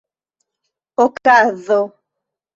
[1.03, 1.79] okazo